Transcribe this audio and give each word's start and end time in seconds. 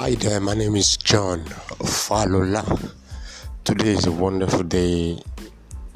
Hi 0.00 0.14
there, 0.14 0.38
my 0.38 0.54
name 0.54 0.76
is 0.76 0.96
John 0.96 1.40
Falola. 1.82 2.62
Today 3.64 3.88
is 3.88 4.06
a 4.06 4.12
wonderful 4.12 4.62
day 4.62 5.20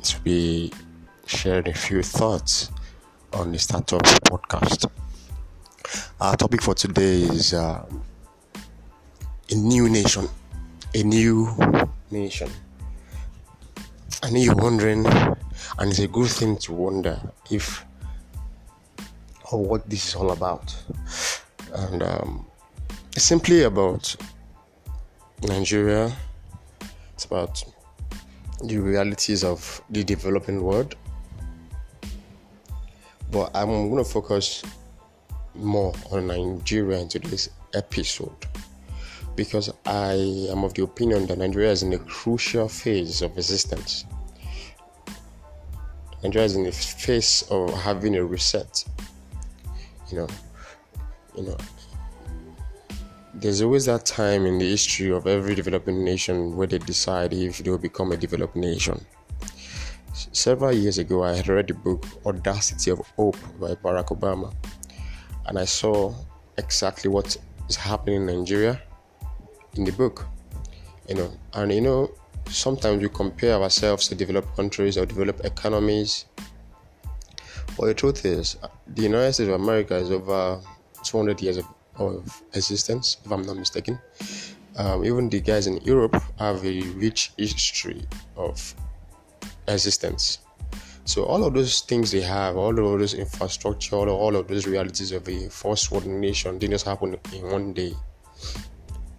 to 0.03 0.21
be 0.23 0.73
sharing 1.25 1.69
a 1.69 1.73
few 1.73 2.03
thoughts 2.03 2.73
on 3.33 3.53
the 3.53 3.61
Startup 3.61 4.03
Podcast. 4.03 4.91
Our 6.21 6.37
topic 6.37 6.63
for 6.63 6.75
today 6.75 7.21
is 7.23 7.55
uh, 7.55 7.87
a 9.49 9.55
new 9.55 9.89
nation. 9.89 10.27
A 10.97 11.05
new 11.05 11.57
nation. 12.11 12.51
I 14.21 14.31
know 14.31 14.41
you're 14.41 14.57
wondering, 14.57 15.07
and 15.07 15.91
it's 15.91 16.01
a 16.01 16.09
good 16.09 16.29
thing 16.29 16.57
to 16.57 16.73
wonder 16.73 17.21
if 17.53 17.87
or 19.53 19.65
what 19.65 19.89
this 19.89 20.09
is 20.09 20.17
all 20.17 20.33
about. 20.33 20.75
And 21.73 22.03
um, 22.03 22.47
it's 23.15 23.25
simply 23.25 23.63
about 23.65 24.15
Nigeria. 25.43 26.13
It's 27.15 27.25
about 27.25 27.63
the 28.65 28.79
realities 28.79 29.45
of 29.45 29.83
the 29.91 30.03
developing 30.03 30.63
world. 30.63 30.97
But 33.31 33.51
I'm 33.55 33.67
going 33.91 34.03
to 34.03 34.11
focus 34.11 34.63
more 35.55 35.93
on 36.11 36.29
Nigeria 36.29 37.01
in 37.01 37.09
today's 37.09 37.51
episode 37.75 38.47
because 39.37 39.73
I 39.87 40.15
am 40.51 40.65
of 40.65 40.75
the 40.75 40.85
opinion 40.85 41.27
that 41.27 41.39
Nigeria 41.39 41.71
is 41.71 41.83
in 41.83 41.93
a 41.93 41.99
crucial 41.99 42.69
phase 42.69 43.23
of 43.23 43.37
existence. 43.37 44.05
Nigeria 46.23 46.47
is 46.47 46.57
in 46.57 46.65
the 46.65 46.73
phase 46.73 47.45
of 47.51 47.73
having 47.75 48.17
a 48.17 48.25
reset. 48.25 48.85
You 50.11 50.19
know, 50.19 50.29
you 51.37 51.43
know, 51.45 51.57
there's 53.35 53.63
always 53.63 53.87
that 53.87 54.05
time 54.05 54.45
in 54.45 54.59
the 54.59 54.69
history 54.69 55.11
of 55.11 55.27
every 55.27 55.55
developing 55.55 56.05
nation 56.05 56.55
where 56.55 56.67
they 56.67 56.79
decide 56.79 57.33
if 57.33 57.59
they 57.59 57.71
will 57.71 57.79
become 57.79 58.13
a 58.13 58.17
developed 58.17 58.57
nation. 58.57 59.05
Several 60.33 60.73
years 60.73 60.99
ago, 60.99 61.25
I 61.25 61.37
had 61.37 61.49
read 61.49 61.69
the 61.69 61.75
book 61.75 62.05
Audacity 62.27 62.91
of 62.91 62.99
Hope 63.17 63.39
by 63.59 63.75
Barack 63.77 64.09
Obama, 64.09 64.53
and 65.47 65.59
I 65.59 65.65
saw 65.65 66.15
exactly 66.59 67.09
what 67.09 67.37
is 67.69 67.77
happening 67.77 68.17
in 68.17 68.27
Nigeria 68.27 68.83
in 69.77 69.85
the 69.85 69.93
book. 69.93 70.27
You 71.09 71.15
know, 71.15 71.33
and 71.55 71.73
you 71.73 71.81
know, 71.81 72.11
sometimes 72.51 73.03
we 73.03 73.09
compare 73.09 73.55
ourselves 73.55 74.09
to 74.09 74.15
developed 74.15 74.55
countries 74.57 74.99
or 74.99 75.07
developed 75.07 75.45
economies. 75.47 76.27
But 77.79 77.87
the 77.87 77.95
truth 77.95 78.27
is, 78.27 78.59
the 78.87 79.03
United 79.03 79.33
States 79.33 79.49
of 79.49 79.55
America 79.55 79.97
is 79.97 80.11
over 80.11 80.61
200 81.03 81.41
years 81.41 81.57
of 81.57 81.65
of 81.97 82.43
existence, 82.55 83.19
if 83.25 83.31
I'm 83.31 83.43
not 83.43 83.57
mistaken. 83.57 83.99
Um, 84.77 85.05
even 85.05 85.29
the 85.29 85.41
guys 85.41 85.67
in 85.67 85.79
Europe 85.83 86.21
have 86.39 86.65
a 86.65 86.81
rich 86.93 87.33
history 87.37 88.07
of 88.37 88.75
existence. 89.69 90.39
So 91.05 91.25
all 91.25 91.45
of 91.45 91.55
those 91.55 91.81
things 91.81 92.11
they 92.11 92.21
have, 92.21 92.57
all 92.57 92.71
of 92.71 92.99
those 93.01 93.15
infrastructure, 93.15 93.97
all 93.97 94.37
of 94.37 94.49
those 94.49 94.67
realities 94.67 95.13
of 95.13 95.29
a 95.29 95.49
first 95.49 95.91
world 95.91 96.07
nation 96.07 96.59
didn't 96.59 96.73
just 96.73 96.87
happen 96.87 97.19
in 97.33 97.51
one 97.51 97.73
day. 97.73 97.93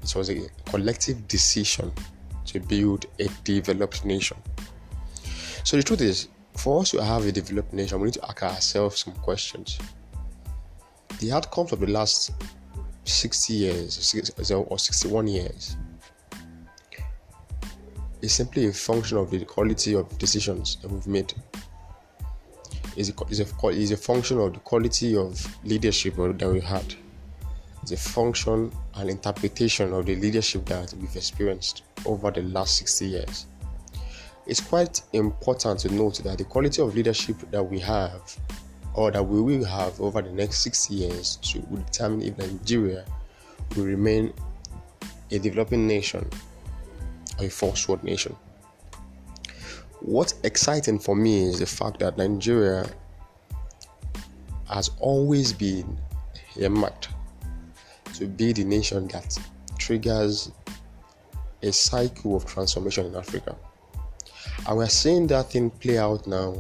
It 0.02 0.16
was 0.16 0.30
a 0.30 0.50
collective 0.66 1.28
decision 1.28 1.92
to 2.46 2.60
build 2.60 3.06
a 3.20 3.28
developed 3.44 4.06
nation. 4.06 4.38
So 5.64 5.78
the 5.78 5.84
truth 5.84 6.02
is, 6.02 6.30
for 6.56 6.82
us 6.82 6.92
to 6.92 7.04
have 7.04 7.26
a 7.26 7.32
developed 7.32 7.74
nation, 7.74 8.00
we 8.00 8.06
need 8.06 8.14
to 8.16 8.26
ask 8.26 8.44
ourselves 8.44 9.04
some 9.04 9.14
questions. 9.16 9.78
The 11.20 11.32
outcomes 11.32 11.72
of 11.72 11.80
the 11.80 11.88
last 11.88 12.32
60 13.06 13.54
years 13.54 14.52
or 14.52 14.80
61 14.80 15.28
years 15.28 15.78
is 18.22 18.34
simply 18.34 18.68
a 18.68 18.74
function 18.74 19.18
of 19.18 19.30
the 19.30 19.44
quality 19.44 19.94
of 19.94 20.18
decisions 20.18 20.78
that 20.78 20.90
we've 20.90 21.08
made. 21.08 21.34
Is 22.96 23.09
a, 23.09 23.14
is 23.30 23.40
a, 23.40 23.68
is 23.68 23.91
a 23.91 23.97
function 23.97 24.40
of 24.40 24.53
the 24.53 24.59
quality 24.59 25.18
of 25.18 25.46
leadership 25.66 26.16
that 26.16 26.47
we 26.47 26.62
had. 26.62 26.96
It's 27.81 27.91
a 27.91 27.97
function 27.97 28.72
and 28.96 29.09
interpretation 29.09 29.91
of 29.94 30.06
the 30.06 30.16
leadership 30.16 30.66
that 30.68 30.94
we've 30.94 31.16
experienced 31.16 31.84
over 32.06 32.31
the 32.31 32.44
last 32.44 32.78
60 32.78 33.08
years. 33.08 33.47
It's 34.46 34.62
quite 34.62 35.02
important 35.12 35.80
to 35.81 35.94
note 35.94 36.24
that 36.24 36.38
the 36.38 36.46
quality 36.46 36.81
of 36.81 36.96
leadership 36.96 37.38
that 37.52 37.64
we 37.64 37.80
have 37.80 38.22
or 38.94 39.12
that 39.12 39.24
we 39.24 39.42
will 39.42 39.66
have 39.66 40.00
over 40.00 40.22
the 40.22 40.31
next 40.31 40.59
six 40.59 40.90
years 40.90 41.38
to 41.38 41.59
determine 41.59 42.22
if 42.22 42.38
Nigeria 42.38 43.06
will 43.76 43.86
remain 43.86 44.34
a 45.31 45.40
developing 45.40 45.88
nation 45.88 46.28
or 47.40 47.46
a 47.46 47.50
first 47.50 47.88
world 47.90 48.03
nation. 48.03 48.36
What's 50.00 50.36
exciting 50.44 51.00
for 51.00 51.16
me 51.16 51.44
is 51.46 51.59
the 51.59 51.66
fact 51.66 52.00
that 52.00 52.18
Nigeria 52.18 52.86
has 54.68 54.92
always 55.00 55.53
been 55.53 55.98
earmarked 56.58 57.09
to 58.16 58.28
be 58.28 58.53
the 58.53 58.64
nation 58.64 59.08
that 59.08 59.38
triggers 59.78 60.52
a 61.62 61.72
cycle 61.72 62.36
of 62.36 62.46
transformation 62.46 63.06
in 63.08 63.16
Africa. 63.16 63.56
And 64.68 64.78
we're 64.78 64.90
seeing 64.90 65.28
that 65.28 65.52
thing 65.52 65.70
play 65.70 65.98
out 65.98 66.28
now 66.28 66.56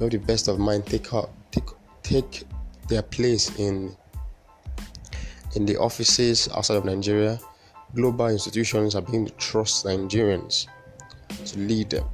let 0.00 0.10
the 0.12 0.18
best 0.18 0.48
of 0.48 0.58
mind 0.58 0.86
take 0.86 1.08
take 1.50 1.68
take 2.02 2.42
their 2.88 3.02
place 3.02 3.56
in 3.58 3.94
in 5.54 5.66
the 5.66 5.76
offices 5.76 6.48
outside 6.54 6.76
of 6.76 6.84
Nigeria. 6.84 7.38
Global 7.94 8.28
institutions 8.28 8.94
are 8.94 9.02
beginning 9.02 9.26
to 9.26 9.32
trust 9.32 9.84
Nigerians 9.84 10.66
to 11.46 11.58
lead 11.58 11.90
them. 11.90 12.04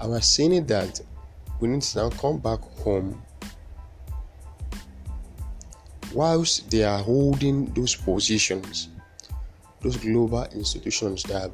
And 0.00 0.10
we're 0.10 0.20
seeing 0.20 0.52
it 0.52 0.66
that 0.68 1.00
we 1.60 1.68
need 1.68 1.82
to 1.82 1.98
now 1.98 2.10
come 2.10 2.38
back 2.38 2.60
home 2.82 3.22
whilst 6.14 6.70
they 6.70 6.82
are 6.82 6.98
holding 7.02 7.66
those 7.74 7.94
positions, 7.94 8.88
those 9.80 9.96
global 9.96 10.44
institutions 10.52 11.22
that, 11.24 11.42
have, 11.42 11.52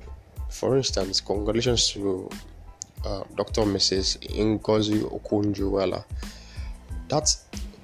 for 0.49 0.77
instance, 0.77 1.21
congratulations 1.21 1.91
to 1.91 2.31
uh, 3.05 3.25
Dr. 3.35 3.63
Mrs. 3.63 4.19
Ngozi 4.31 5.03
Okonjo-Iweala. 5.03 6.05
That 7.09 7.37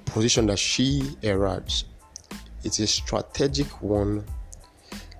position 0.05 0.47
that 0.47 0.59
she 0.59 1.15
eras, 1.21 1.85
it's 2.63 2.79
a 2.79 2.87
strategic 2.87 3.81
one 3.81 4.23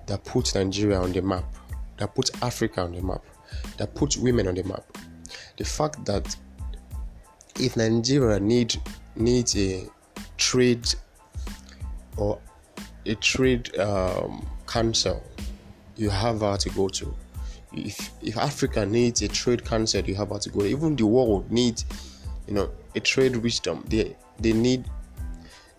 that 0.06 0.24
puts 0.24 0.54
Nigeria 0.54 1.00
on 1.00 1.12
the 1.12 1.22
map, 1.22 1.44
that 1.98 2.14
puts 2.14 2.30
Africa 2.42 2.82
on 2.82 2.92
the 2.92 3.02
map, 3.02 3.22
that 3.78 3.94
puts 3.94 4.16
women 4.16 4.48
on 4.48 4.54
the 4.54 4.64
map. 4.64 4.84
The 5.56 5.64
fact 5.64 6.04
that 6.04 6.34
if 7.60 7.76
Nigeria 7.76 8.40
need 8.40 8.76
needs 9.16 9.56
a 9.56 9.86
trade 10.36 10.86
or 12.16 12.38
a 13.06 13.14
trade 13.16 13.76
um, 13.78 14.46
council, 14.66 15.22
you 15.96 16.10
have 16.10 16.40
her 16.40 16.56
to 16.56 16.68
go 16.70 16.88
to 16.88 17.14
if 17.76 18.10
if 18.22 18.36
Africa 18.36 18.86
needs 18.86 19.22
a 19.22 19.28
trade 19.28 19.64
council, 19.64 20.02
you 20.02 20.14
have 20.14 20.38
to 20.40 20.50
go. 20.50 20.62
Even 20.64 20.96
the 20.96 21.06
world 21.06 21.50
needs, 21.50 21.84
you 22.46 22.54
know, 22.54 22.70
a 22.94 23.00
trade 23.00 23.36
wisdom. 23.36 23.84
They 23.88 24.16
they 24.38 24.52
need 24.52 24.84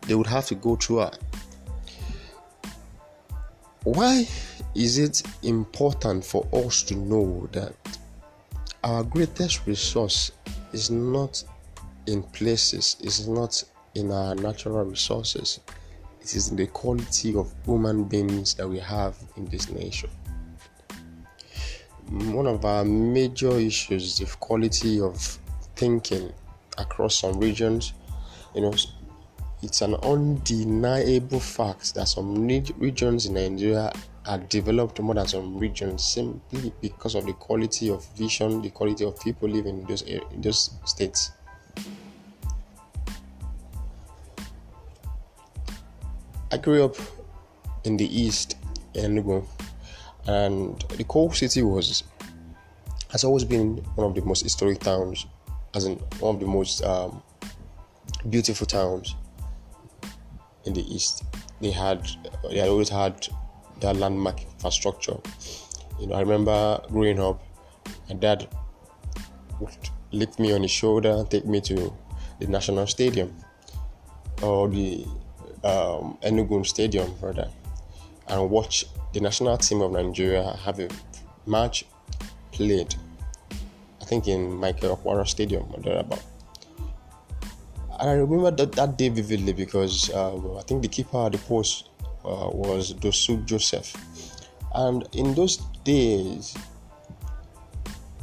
they 0.02 0.16
would 0.16 0.28
have 0.28 0.46
to 0.48 0.56
go 0.56 0.76
through 0.76 1.02
a 1.02 1.12
why 3.84 4.28
is 4.74 4.98
it 4.98 5.22
important 5.44 6.26
for 6.26 6.48
us 6.52 6.82
to 6.84 6.96
know 6.96 7.48
that 7.52 7.74
our 8.84 9.04
greatest 9.04 9.66
resource 9.68 10.32
is 10.74 10.90
not 10.90 11.44
in 12.08 12.24
places, 12.24 12.98
is 13.02 13.28
not 13.28 13.64
in 13.94 14.12
our 14.12 14.36
natural 14.36 14.84
resources, 14.84 15.60
it 16.20 16.36
is 16.36 16.50
in 16.50 16.56
the 16.56 16.68
quality 16.68 17.36
of 17.36 17.54
human 17.64 18.04
beings 18.04 18.56
that 18.56 18.68
we 18.68 18.80
have 18.80 19.16
in 19.38 19.46
this 19.46 19.70
nation 19.70 20.10
one 22.10 22.48
of 22.48 22.64
our 22.66 22.86
major 22.86 23.58
issues 23.58 24.04
is 24.04 24.18
the 24.20 24.38
quality 24.38 25.02
of 25.02 25.18
thinking 25.76 26.32
across 26.78 27.20
some 27.20 27.40
regions. 27.40 27.94
You 28.54 28.62
know, 28.62 28.74
it's 29.62 29.82
an 29.82 29.96
undeniable 29.96 31.40
fact 31.40 31.96
that 31.96 32.08
some 32.08 32.48
regions 32.48 33.26
in 33.26 33.34
Nigeria 33.34 33.92
are 34.28 34.38
developed 34.38 35.00
more 35.00 35.16
than 35.16 35.28
some 35.28 35.58
regions 35.58 36.04
simply 36.04 36.74
because 36.82 37.16
of 37.16 37.26
the 37.26 37.34
quality 37.34 37.90
of 37.90 38.06
vision, 38.16 38.62
the 38.62 38.70
quality 38.70 39.06
of 39.06 39.20
people 39.20 39.50
living 39.50 39.80
in 39.80 39.86
those 39.86 40.02
in 40.04 40.22
those 40.42 40.72
states. 40.86 41.32
I 46.52 46.58
grew 46.58 46.86
up 46.86 46.96
in 47.84 47.98
the 47.98 48.06
east, 48.06 48.58
Enugu, 48.94 49.46
and 50.28 50.80
the 50.98 51.04
coal 51.04 51.32
city 51.32 51.62
was 51.62 52.04
has 53.12 53.24
always 53.24 53.44
been 53.44 53.78
one 53.96 54.08
of 54.08 54.16
the 54.16 54.22
most 54.22 54.44
historic 54.44 54.80
towns, 54.80 55.26
as 55.74 55.86
in 55.86 55.96
one 56.20 56.36
of 56.36 56.42
the 56.42 56.48
most 56.48 56.84
um, 56.84 57.22
beautiful 58.30 58.68
towns 58.68 59.16
in 60.66 60.74
the 60.74 60.82
east. 60.94 61.24
They 61.62 61.72
had 61.72 62.08
they 62.50 62.58
had 62.58 62.70
always 62.70 62.90
had 62.90 63.28
their 63.80 63.94
landmark 63.94 64.44
infrastructure. 64.44 65.18
You 66.00 66.08
know, 66.08 66.16
I 66.16 66.22
remember 66.22 66.82
growing 66.90 67.20
up, 67.20 67.42
my 68.10 68.16
dad 68.16 68.48
would 69.60 69.78
lift 70.12 70.40
me 70.40 70.52
on 70.54 70.62
his 70.62 70.72
shoulder, 70.72 71.12
and 71.12 71.30
take 71.30 71.46
me 71.46 71.62
to 71.62 71.94
the 72.40 72.48
National 72.48 72.88
Stadium 72.88 73.34
or 74.42 74.68
the 74.68 75.06
um, 75.64 76.18
Enugu 76.22 76.66
Stadium, 76.66 77.16
rather, 77.22 77.50
and 78.28 78.50
watch 78.50 78.86
the 79.16 79.22
national 79.22 79.58
team 79.58 79.80
of 79.82 79.94
Nigeria 79.94 80.44
have 80.66 80.78
a 80.78 80.90
match 81.48 81.86
played. 82.52 82.94
I 84.02 84.04
think 84.04 84.28
in 84.28 84.54
Michael 84.54 84.98
Okpara 84.98 85.26
Stadium 85.26 85.64
or 85.74 85.80
thereabout. 85.80 86.22
And 87.98 88.10
I 88.10 88.14
remember 88.16 88.52
that, 88.52 88.74
that 88.74 88.98
day 88.98 89.08
vividly 89.08 89.54
because 89.54 90.10
uh, 90.10 90.58
I 90.58 90.62
think 90.64 90.82
the 90.82 90.90
keeper 90.90 91.26
at 91.26 91.32
the 91.32 91.38
post 91.38 91.88
uh, 92.26 92.50
was 92.52 92.94
Dosu 92.94 93.46
Joseph. 93.46 93.96
And 94.74 95.08
in 95.14 95.34
those 95.34 95.58
days, 95.86 96.54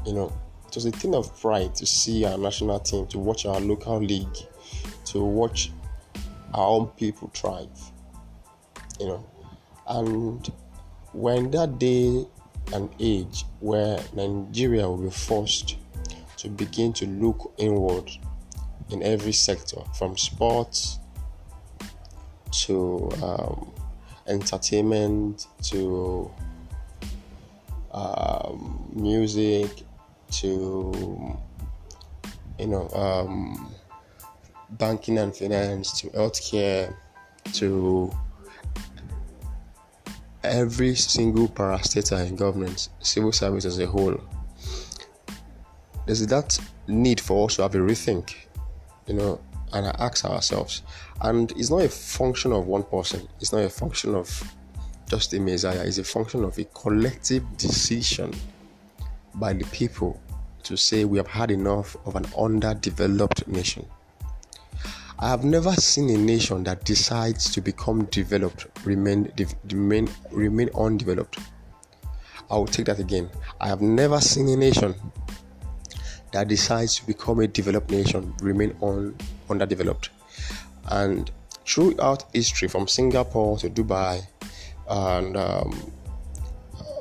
you 0.04 0.12
know, 0.12 0.30
it 0.68 0.74
was 0.74 0.84
a 0.84 0.90
thing 0.90 1.14
of 1.14 1.40
pride 1.40 1.74
to 1.76 1.86
see 1.86 2.26
our 2.26 2.36
national 2.36 2.80
team, 2.80 3.06
to 3.06 3.18
watch 3.18 3.46
our 3.46 3.60
local 3.60 3.98
league, 3.98 4.36
to 5.06 5.24
watch 5.24 5.72
our 6.52 6.66
own 6.66 6.88
people 6.88 7.30
thrive. 7.32 7.70
You 9.00 9.06
know, 9.06 9.26
and 9.88 10.52
when 11.12 11.50
that 11.50 11.78
day 11.78 12.26
and 12.72 12.88
age 12.98 13.44
where 13.60 14.00
Nigeria 14.14 14.88
will 14.88 14.98
be 15.04 15.10
forced 15.10 15.76
to 16.38 16.48
begin 16.48 16.92
to 16.94 17.06
look 17.06 17.52
inward 17.58 18.10
in 18.90 19.02
every 19.02 19.32
sector, 19.32 19.80
from 19.96 20.16
sports 20.16 20.98
to 22.50 23.10
um, 23.22 23.72
entertainment 24.26 25.46
to 25.62 26.30
um, 27.92 28.90
music 28.94 29.70
to 30.30 31.38
you 32.58 32.66
know 32.66 32.88
um, 32.90 33.72
banking 34.70 35.18
and 35.18 35.34
finance 35.36 36.00
to 36.00 36.08
healthcare 36.10 36.94
to 37.52 38.10
every 40.44 40.94
single 40.94 41.48
parastatal 41.48 42.26
in 42.26 42.36
government, 42.36 42.88
civil 43.00 43.32
service 43.32 43.64
as 43.64 43.78
a 43.78 43.86
whole. 43.86 44.20
There's 46.06 46.26
that 46.26 46.58
need 46.88 47.20
for 47.20 47.46
us 47.46 47.56
to 47.56 47.62
have 47.62 47.74
a 47.74 47.78
rethink, 47.78 48.34
you 49.06 49.14
know, 49.14 49.40
and 49.72 49.86
ask 49.98 50.24
ourselves. 50.24 50.82
And 51.20 51.50
it's 51.52 51.70
not 51.70 51.82
a 51.82 51.88
function 51.88 52.52
of 52.52 52.66
one 52.66 52.82
person, 52.82 53.28
it's 53.40 53.52
not 53.52 53.62
a 53.62 53.70
function 53.70 54.14
of 54.14 54.54
just 55.08 55.32
a 55.34 55.40
messiah, 55.40 55.84
it's 55.84 55.98
a 55.98 56.04
function 56.04 56.44
of 56.44 56.58
a 56.58 56.64
collective 56.64 57.44
decision 57.56 58.32
by 59.34 59.52
the 59.52 59.64
people 59.66 60.20
to 60.64 60.76
say 60.76 61.04
we 61.04 61.18
have 61.18 61.26
had 61.26 61.50
enough 61.50 61.96
of 62.06 62.16
an 62.16 62.26
underdeveloped 62.36 63.46
nation. 63.48 63.86
I 65.22 65.28
have 65.28 65.44
never 65.44 65.72
seen 65.74 66.10
a 66.10 66.19
nation 66.19 66.64
that 66.64 66.84
decides 66.84 67.48
to 67.52 67.60
become 67.60 68.06
developed 68.06 68.66
remain 68.84 69.32
remain 69.70 70.08
remain 70.32 70.69
undeveloped. 70.76 71.38
I 72.50 72.56
will 72.56 72.66
take 72.66 72.86
that 72.86 72.98
again. 72.98 73.30
I 73.60 73.69
have 73.69 73.80
never 73.80 74.20
seen 74.20 74.48
a 74.48 74.56
nation 74.56 74.96
that 76.32 76.48
decides 76.48 76.96
to 76.96 77.06
become 77.06 77.38
a 77.38 77.46
developed 77.46 77.92
nation 77.92 78.34
remain 78.42 78.74
un, 78.82 79.14
underdeveloped. 79.48 80.10
And 80.90 81.30
throughout 81.64 82.24
history, 82.34 82.66
from 82.66 82.88
Singapore 82.88 83.58
to 83.58 83.70
Dubai 83.70 84.26
and 84.88 85.36
um, 85.36 85.92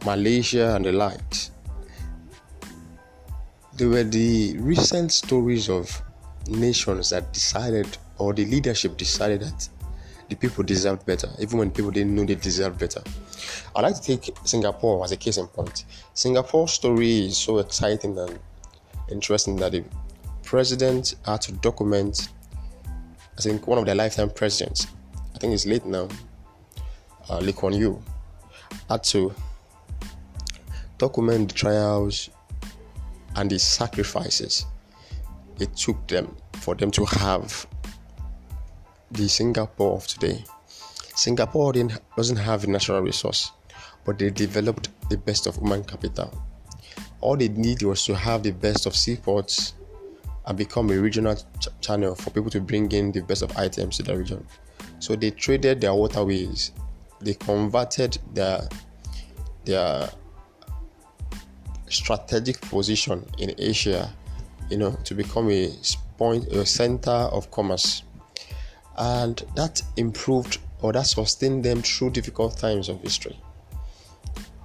Malaysia 0.05 0.75
and 0.75 0.85
the 0.85 0.91
likes, 0.91 1.49
there 3.77 3.89
were 3.89 4.03
the 4.03 4.57
recent 4.59 5.11
stories 5.11 5.69
of 5.69 6.03
nations 6.47 7.09
that 7.09 7.33
decided 7.33 7.97
or 8.21 8.33
the 8.33 8.45
leadership 8.45 8.97
decided 8.97 9.41
that 9.41 9.67
the 10.29 10.35
people 10.35 10.63
deserved 10.63 11.03
better, 11.07 11.27
even 11.39 11.57
when 11.57 11.71
people 11.71 11.89
didn't 11.89 12.13
know 12.13 12.23
they 12.23 12.35
deserved 12.35 12.79
better. 12.79 13.01
I'd 13.75 13.81
like 13.81 13.95
to 13.95 14.01
take 14.01 14.29
Singapore 14.43 15.03
as 15.03 15.11
a 15.11 15.17
case 15.17 15.37
in 15.37 15.47
point. 15.47 15.85
Singapore's 16.13 16.73
story 16.73 17.25
is 17.25 17.37
so 17.37 17.57
exciting 17.57 18.17
and 18.19 18.39
interesting 19.09 19.55
that 19.57 19.71
the 19.71 19.83
president 20.43 21.15
had 21.25 21.41
to 21.41 21.51
document, 21.53 22.29
I 23.37 23.41
think, 23.41 23.65
one 23.67 23.79
of 23.79 23.85
their 23.85 23.95
lifetime 23.95 24.29
presidents, 24.29 24.85
I 25.33 25.39
think 25.39 25.53
it's 25.53 25.65
late 25.65 25.85
now, 25.85 26.07
uh, 27.27 27.39
Lee 27.39 27.53
Kuan 27.53 27.73
Yew, 27.73 28.01
had 28.87 29.03
to 29.05 29.33
document 30.99 31.49
the 31.49 31.55
trials 31.55 32.29
and 33.35 33.49
the 33.49 33.57
sacrifices 33.57 34.67
it 35.59 35.75
took 35.75 36.07
them 36.07 36.35
for 36.53 36.75
them 36.75 36.91
to 36.91 37.05
have 37.05 37.67
the 39.11 39.27
Singapore 39.27 39.97
of 39.97 40.07
today. 40.07 40.43
Singapore 41.15 41.73
doesn't 42.15 42.37
have 42.37 42.63
a 42.63 42.67
natural 42.67 43.01
resource, 43.01 43.51
but 44.05 44.17
they 44.17 44.29
developed 44.29 44.89
the 45.09 45.17
best 45.17 45.47
of 45.47 45.57
human 45.57 45.83
capital. 45.83 46.31
All 47.19 47.37
they 47.37 47.49
needed 47.49 47.85
was 47.85 48.05
to 48.05 48.15
have 48.15 48.43
the 48.43 48.51
best 48.51 48.85
of 48.85 48.95
seaports 48.95 49.73
and 50.45 50.57
become 50.57 50.89
a 50.89 50.97
regional 50.97 51.35
ch- 51.35 51.67
channel 51.81 52.15
for 52.15 52.31
people 52.31 52.49
to 52.49 52.61
bring 52.61 52.91
in 52.91 53.11
the 53.11 53.21
best 53.21 53.43
of 53.43 53.55
items 53.57 53.97
to 53.97 54.03
the 54.03 54.17
region. 54.17 54.45
So 54.99 55.15
they 55.15 55.31
traded 55.31 55.81
their 55.81 55.93
waterways, 55.93 56.71
they 57.19 57.33
converted 57.35 58.17
their 58.33 58.67
their 59.65 60.09
strategic 61.89 62.59
position 62.61 63.25
in 63.37 63.53
Asia, 63.57 64.11
you 64.69 64.77
know, 64.77 64.97
to 65.03 65.13
become 65.13 65.51
a 65.51 65.71
point, 66.17 66.47
a 66.47 66.65
center 66.65 67.11
of 67.11 67.51
commerce 67.51 68.03
and 69.01 69.43
that 69.55 69.81
improved 69.97 70.59
or 70.81 70.93
that 70.93 71.07
sustained 71.07 71.65
them 71.65 71.81
through 71.81 72.11
difficult 72.11 72.55
times 72.55 72.87
of 72.87 73.01
history. 73.01 73.37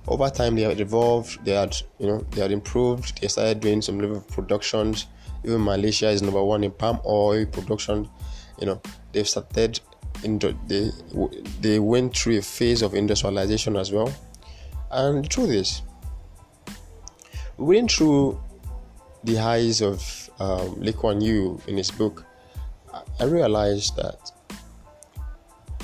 Over 0.06 0.28
time, 0.28 0.56
they 0.56 0.62
had 0.62 0.78
evolved. 0.78 1.42
They 1.44 1.52
had, 1.52 1.74
you 1.98 2.06
know, 2.06 2.18
they 2.30 2.42
had 2.42 2.52
improved. 2.52 3.20
They 3.20 3.28
started 3.28 3.60
doing 3.60 3.80
some 3.80 3.98
level 3.98 4.18
of 4.18 4.28
productions. 4.28 5.06
Even 5.42 5.64
Malaysia 5.64 6.08
is 6.10 6.20
number 6.20 6.42
one 6.42 6.64
in 6.64 6.70
palm 6.70 7.00
oil 7.06 7.46
production. 7.46 8.08
You 8.60 8.66
know, 8.66 8.82
they've 9.12 9.28
started. 9.28 9.80
In, 10.22 10.38
they 10.66 10.90
they 11.60 11.78
went 11.78 12.16
through 12.16 12.38
a 12.38 12.42
phase 12.42 12.82
of 12.82 12.94
industrialization 12.94 13.76
as 13.76 13.90
well. 13.90 14.12
And 14.90 15.24
the 15.24 15.28
truth 15.28 15.50
is, 15.50 15.82
we 17.56 17.76
went 17.76 17.90
through 17.90 18.40
the 19.24 19.36
highs 19.36 19.80
of 19.80 20.30
um, 20.38 20.80
Lee 20.80 20.92
Kuan 20.92 21.20
Yew 21.20 21.60
in 21.66 21.76
his 21.76 21.90
book 21.90 22.24
I 23.18 23.24
realized 23.24 23.96
that 23.96 24.30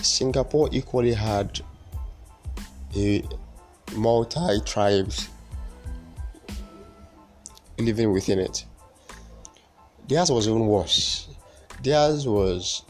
Singapore 0.02 0.68
equally 0.72 1.12
had 1.12 1.60
a 2.96 3.22
multi 3.94 4.60
tribes 4.64 5.28
living 7.78 8.12
within 8.12 8.38
it. 8.38 8.64
Theirs 10.08 10.30
was 10.30 10.48
even 10.48 10.66
worse. 10.66 11.28
Theirs 11.82 12.26
was 12.26 12.82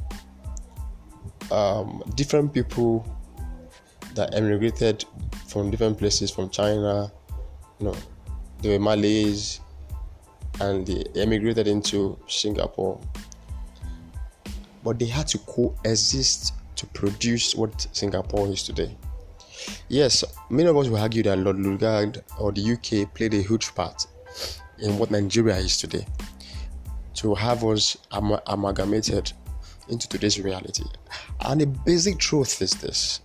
um, 1.51 2.03
different 2.15 2.53
people 2.53 3.07
that 4.15 4.35
emigrated 4.35 5.05
from 5.47 5.71
different 5.71 5.99
places, 5.99 6.31
from 6.31 6.51
China. 6.51 7.13
You 7.79 7.87
know, 7.87 7.97
they 8.61 8.71
were 8.71 8.79
Malays, 8.83 9.61
and 10.61 10.87
they 10.87 11.05
emigrated 11.15 11.67
into 11.69 12.19
Singapore 12.27 13.01
but 14.83 14.99
they 14.99 15.07
had 15.07 15.29
to 15.29 15.39
coexist 15.39 16.55
to 16.83 16.87
produce 16.89 17.55
what 17.55 17.87
Singapore 17.93 18.49
is 18.49 18.65
today. 18.65 18.97
Yes, 19.89 20.25
many 20.51 20.69
of 20.69 20.77
us 20.77 20.89
will 20.89 20.99
argue 20.99 21.23
that 21.23 21.39
Lord 21.39 21.57
Lugard 21.57 22.21
or 22.41 22.51
the 22.51 22.73
UK 22.73 23.15
played 23.15 23.35
a 23.35 23.43
huge 23.43 23.73
part 23.77 24.05
in 24.81 24.99
what 24.99 25.13
Nigeria 25.13 25.57
is 25.57 25.77
today 25.77 26.05
to 27.15 27.37
have 27.37 27.63
us 27.65 27.97
am- 28.11 28.41
amalgamated 28.49 29.33
into 29.89 30.09
today's 30.09 30.41
reality. 30.41 30.83
And 31.41 31.61
the 31.61 31.67
basic 31.67 32.19
truth 32.19 32.61
is 32.61 32.73
this 32.73 33.21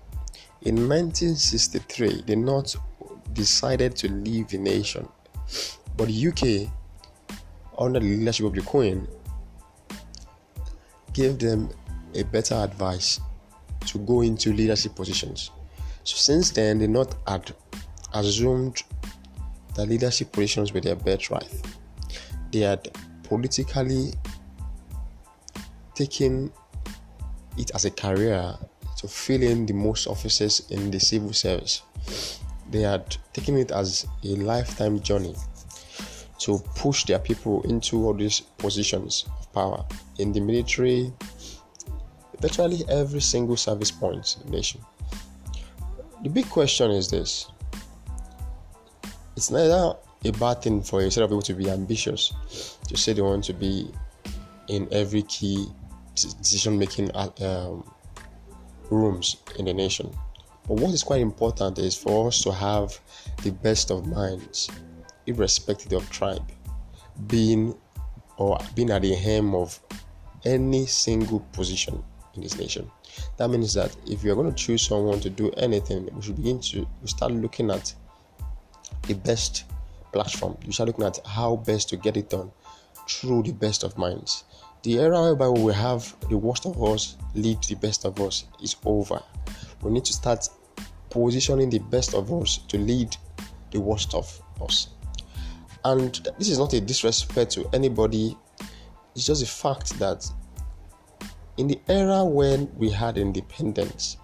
in 0.61 0.75
1963, 0.87 2.23
the 2.27 2.35
North 2.35 2.75
decided 3.33 3.95
to 3.95 4.07
leave 4.11 4.49
the 4.49 4.59
nation, 4.59 5.07
but 5.95 6.09
the 6.09 6.27
UK, 6.27 6.71
under 7.79 7.99
the 7.99 8.05
leadership 8.17 8.45
of 8.45 8.53
the 8.53 8.61
Queen, 8.61 9.07
gave 11.13 11.39
them 11.39 11.69
a 12.13 12.23
better 12.23 12.55
advice 12.55 13.19
to 13.87 13.99
go 13.99 14.21
into 14.21 14.53
leadership 14.53 14.95
positions. 14.95 15.51
So 16.03 16.15
since 16.15 16.51
then, 16.51 16.79
the 16.79 16.87
North 16.87 17.15
had 17.27 17.51
assumed 18.13 18.83
that 19.75 19.87
leadership 19.87 20.31
positions 20.31 20.73
were 20.73 20.81
their 20.81 20.95
birthright. 20.95 21.49
They 22.51 22.59
had 22.59 22.89
politically 23.23 24.13
taken 25.95 26.51
it 27.57 27.71
as 27.73 27.85
a 27.85 27.91
career 27.91 28.55
to 28.97 29.07
fill 29.07 29.43
in 29.43 29.65
the 29.65 29.73
most 29.73 30.07
offices 30.07 30.61
in 30.69 30.91
the 30.91 30.99
civil 30.99 31.33
service. 31.33 31.81
They 32.69 32.81
had 32.81 33.15
taken 33.33 33.57
it 33.57 33.71
as 33.71 34.05
a 34.23 34.35
lifetime 34.35 34.99
journey 34.99 35.35
to 36.39 36.59
push 36.75 37.05
their 37.05 37.19
people 37.19 37.61
into 37.63 38.05
all 38.05 38.13
these 38.13 38.39
positions 38.39 39.25
of 39.39 39.51
power 39.53 39.85
in 40.19 40.31
the 40.31 40.39
military, 40.39 41.11
virtually 42.39 42.83
every 42.89 43.21
single 43.21 43.57
service 43.57 43.91
point 43.91 44.37
in 44.39 44.51
the 44.51 44.57
nation. 44.57 44.81
The 46.23 46.29
big 46.29 46.49
question 46.49 46.91
is 46.91 47.09
this 47.09 47.47
it's 49.35 49.51
neither 49.51 49.93
a 50.25 50.31
bad 50.31 50.63
thing 50.63 50.81
for 50.81 51.01
a 51.01 51.11
set 51.11 51.23
of 51.23 51.29
people 51.29 51.43
to 51.43 51.53
be 51.53 51.69
ambitious, 51.69 52.33
to 52.87 52.97
say 52.97 53.13
they 53.13 53.21
want 53.21 53.43
to 53.45 53.53
be 53.53 53.91
in 54.67 54.87
every 54.91 55.21
key 55.23 55.67
decision 56.15 56.77
making 56.77 57.11
uh, 57.11 57.29
um, 57.41 57.89
rooms 58.89 59.37
in 59.59 59.65
the 59.65 59.73
nation. 59.73 60.09
But 60.67 60.79
what 60.79 60.93
is 60.93 61.03
quite 61.03 61.21
important 61.21 61.77
is 61.77 61.95
for 61.95 62.27
us 62.27 62.41
to 62.41 62.51
have 62.51 62.99
the 63.43 63.51
best 63.51 63.91
of 63.91 64.07
minds, 64.07 64.69
irrespective 65.27 65.93
of 65.93 66.09
tribe, 66.09 66.51
being 67.27 67.75
or 68.37 68.57
being 68.75 68.89
at 68.89 69.03
the 69.03 69.13
helm 69.13 69.55
of 69.55 69.79
any 70.45 70.85
single 70.87 71.39
position 71.53 72.03
in 72.37 72.43
this 72.43 72.57
nation. 72.57 72.89
That 73.37 73.49
means 73.49 73.73
that 73.73 73.95
if 74.05 74.23
you're 74.23 74.35
going 74.35 74.49
to 74.49 74.55
choose 74.55 74.87
someone 74.87 75.19
to 75.19 75.29
do 75.29 75.51
anything, 75.57 76.09
we 76.13 76.21
should 76.21 76.37
begin 76.37 76.61
to 76.61 76.87
start 77.05 77.33
looking 77.33 77.69
at 77.71 77.93
the 79.07 79.15
best 79.15 79.65
platform. 80.13 80.57
You 80.65 80.71
start 80.71 80.87
looking 80.87 81.05
at 81.05 81.19
how 81.25 81.57
best 81.57 81.89
to 81.89 81.97
get 81.97 82.15
it 82.15 82.29
done 82.29 82.51
through 83.09 83.43
the 83.43 83.51
best 83.53 83.83
of 83.83 83.97
minds. 83.97 84.45
The 84.83 84.99
era 84.99 85.21
whereby 85.21 85.49
we 85.49 85.73
have 85.73 86.15
the 86.29 86.37
worst 86.37 86.65
of 86.65 86.81
us 86.81 87.17
lead 87.33 87.61
the 87.63 87.75
best 87.75 88.05
of 88.05 88.19
us 88.21 88.45
is 88.61 88.75
over. 88.85 89.21
We 89.81 89.91
need 89.91 90.05
to 90.05 90.13
start 90.13 90.47
positioning 91.09 91.69
the 91.69 91.79
best 91.79 92.13
of 92.13 92.31
us 92.31 92.59
to 92.69 92.77
lead 92.77 93.15
the 93.71 93.79
worst 93.79 94.13
of 94.13 94.41
us. 94.61 94.89
And 95.83 96.13
this 96.37 96.49
is 96.49 96.59
not 96.59 96.73
a 96.73 96.81
disrespect 96.81 97.51
to 97.53 97.69
anybody, 97.73 98.37
it's 99.15 99.25
just 99.25 99.41
a 99.41 99.47
fact 99.47 99.97
that 99.99 100.29
in 101.57 101.67
the 101.67 101.79
era 101.87 102.23
when 102.23 102.69
we 102.77 102.89
had 102.89 103.17
independence, 103.17 104.17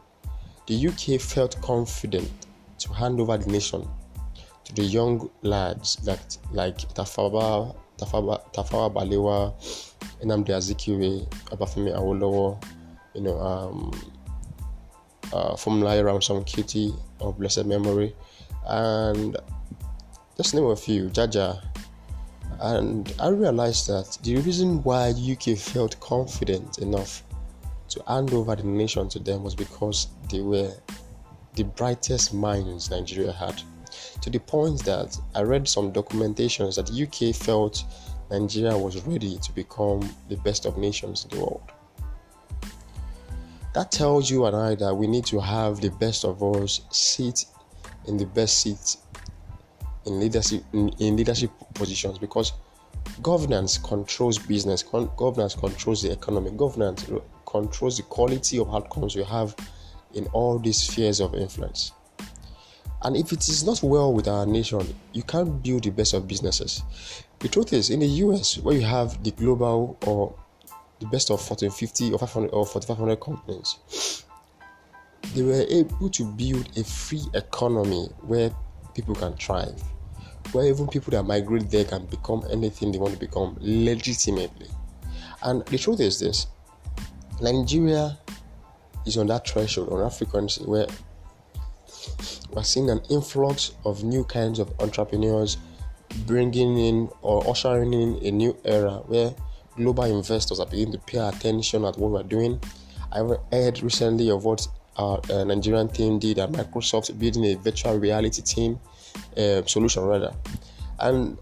the 0.68 0.88
UK 0.88 1.20
felt 1.20 1.60
confident 1.62 2.30
to 2.78 2.94
hand 2.94 3.20
over 3.20 3.38
the 3.38 3.52
nation 3.52 3.88
to 4.66 4.74
the 4.75 4.84
young 4.84 5.30
lads 5.42 5.96
that 5.98 6.38
like 6.52 6.78
Tafawa, 6.94 7.75
Tafawa, 7.98 8.42
Tafawa 8.54 8.94
Balewa, 8.94 9.54
Nnamdi 10.24 10.54
Azikiwe, 10.54 11.28
Obafemi 11.52 11.92
Awolowo, 11.92 12.63
you 13.13 13.22
know, 13.22 13.38
um, 13.40 13.92
uh, 15.34 15.54
Funmilayo 15.56 16.06
Ransome 16.06 16.44
Kuti 16.46 16.96
of 17.20 17.38
blessed 17.38 17.66
memory, 17.66 18.16
and 18.68 19.38
just 20.38 20.54
name 20.54 20.66
a 20.66 20.75
few, 20.75 21.10
Jaja. 21.10 21.62
And 22.60 23.14
I 23.20 23.30
realized 23.30 23.88
that 23.88 24.18
the 24.24 24.38
reason 24.38 24.82
why 24.84 25.10
UK 25.10 25.58
felt 25.58 26.00
confident 26.00 26.78
enough 26.78 27.24
to 27.90 28.04
hand 28.08 28.34
over 28.34 28.56
the 28.56 28.64
nation 28.64 29.10
to 29.10 29.20
them 29.20 29.44
was 29.44 29.56
because 29.56 30.08
they 30.32 30.40
were 30.40 30.72
the 31.56 31.64
brightest 31.64 32.34
minds 32.34 32.90
Nigeria 32.90 33.32
had 33.32 33.62
to 34.22 34.30
the 34.30 34.40
point 34.40 34.84
that 34.86 35.18
I 35.36 35.42
read 35.42 35.68
some 35.68 35.92
documentations 35.92 36.76
that 36.76 36.90
UK 36.90 37.36
felt 37.36 37.84
Nigeria 38.32 38.78
was 38.78 39.02
ready 39.06 39.38
to 39.38 39.52
become 39.52 40.10
the 40.30 40.38
best 40.38 40.66
of 40.66 40.78
nations 40.78 41.26
in 41.26 41.38
the 41.38 41.44
world. 41.44 41.62
That 43.74 43.92
tells 43.92 44.30
you 44.30 44.46
and 44.46 44.56
I 44.56 44.76
that 44.76 44.96
we 44.96 45.08
need 45.08 45.26
to 45.26 45.40
have 45.40 45.82
the 45.82 45.90
best 45.90 46.26
of 46.26 46.42
us 46.42 46.82
sit 46.90 47.46
in 48.08 48.18
the 48.18 48.26
best 48.26 48.60
seats 48.60 48.98
in 50.06 50.20
leadership 50.20 50.64
in, 50.74 50.90
in 51.00 51.16
leadership 51.16 51.52
positions 51.74 52.18
because 52.18 52.54
governance 53.22 53.78
controls 53.78 54.38
business, 54.38 54.84
con- 54.84 55.10
governance 55.18 55.56
controls 55.56 56.02
the 56.02 56.12
economy, 56.12 56.52
governance 56.52 57.10
controls 57.46 57.98
the 57.98 58.04
quality 58.04 58.60
of 58.60 58.74
outcomes 58.74 59.16
you 59.16 59.24
have 59.24 59.56
in 60.14 60.26
all 60.28 60.60
these 60.60 60.78
spheres 60.78 61.20
of 61.20 61.34
influence. 61.36 61.92
And 63.04 63.18
if 63.18 63.34
it 63.34 63.48
is 63.50 63.66
not 63.66 63.84
well 63.84 64.14
with 64.14 64.28
our 64.28 64.46
nation, 64.46 64.96
you 65.12 65.24
can't 65.24 65.62
build 65.62 65.84
the 65.84 65.90
best 65.90 66.14
of 66.14 66.28
businesses. 66.28 66.84
The 67.40 67.50
truth 67.50 67.74
is, 67.74 67.90
in 67.90 68.00
the 68.00 68.08
US, 68.08 68.58
where 68.60 68.76
you 68.76 68.86
have 68.86 69.22
the 69.24 69.32
global 69.32 69.98
or 70.08 70.34
the 71.00 71.08
best 71.08 71.30
of 71.30 71.40
1450 71.40 72.14
or 72.14 72.20
500 72.20 72.50
or 72.52 72.66
4500 72.66 73.20
companies, 73.20 74.24
they 75.36 75.42
were 75.44 75.66
able 75.68 76.10
to 76.10 76.26
build 76.26 76.78
a 76.78 76.84
free 76.84 77.24
economy 77.34 78.08
where 78.22 78.52
people 78.94 79.16
can 79.16 79.34
thrive, 79.34 79.82
where 80.52 80.68
even 80.68 80.88
people 80.88 81.12
that 81.12 81.24
migrate 81.24 81.70
there 81.70 81.86
can 81.86 82.06
become 82.06 82.44
anything 82.52 82.92
they 82.92 82.98
want 82.98 83.14
to 83.14 83.20
become 83.20 83.58
legitimately. 83.60 84.68
And 85.44 85.66
the 85.66 85.78
truth 85.78 86.00
is 86.00 86.20
this 86.20 86.48
Nigeria 87.42 88.18
is 89.06 89.18
on 89.18 89.28
that 89.28 89.48
threshold, 89.48 89.90
on 89.90 90.00
that 90.00 90.14
frequency 90.14 90.64
where 90.64 90.88
we're 92.52 92.64
seeing 92.64 92.90
an 92.90 93.02
influx 93.10 93.74
of 93.84 94.04
new 94.04 94.24
kinds 94.24 94.60
of 94.60 94.72
entrepreneurs 94.80 95.58
bringing 96.26 96.78
in 96.78 97.10
or 97.22 97.48
ushering 97.50 97.94
in 97.94 98.20
a 98.24 98.32
new 98.32 98.56
era 98.64 99.02
where 99.08 99.34
global 99.76 100.04
investors 100.04 100.60
are 100.60 100.68
beginning 100.68 100.94
to 100.94 101.00
pay 101.00 101.18
attention 101.18 101.84
at 101.86 101.98
what 101.98 102.12
we're 102.12 102.24
doing. 102.24 102.60
I 103.12 103.20
heard 103.52 103.82
recently 103.82 104.30
of 104.30 104.46
what 104.46 104.68
our 104.98 105.20
uh, 105.32 105.44
Nigerian 105.44 105.88
team 105.90 106.20
did 106.20 106.40
at 106.40 106.52
Microsoft 106.52 107.18
building 107.20 107.46
a 107.46 107.56
virtual 107.56 107.98
reality 107.98 108.42
team 108.42 108.80
uh, 109.38 109.64
solution 109.66 110.04
rather, 110.04 110.34
and 111.00 111.38